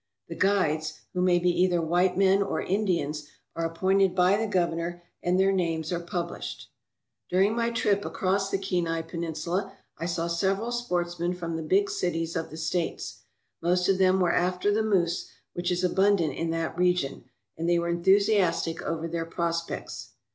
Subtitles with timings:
[0.29, 5.03] The guides, who may be either white men or Indians, are appointed by the Governor,
[5.21, 6.69] and their names are published.
[7.29, 12.35] During my trip across the Kenai Peninsula I saw several sportsmen from the big cities
[12.35, 13.19] of the States.
[13.61, 17.25] Most of them were after the moose, which is abundant in that region,
[17.55, 20.13] and they were enthusiastic over their prospects.